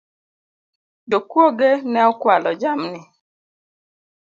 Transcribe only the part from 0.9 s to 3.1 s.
Jokuoge ne okualo jamni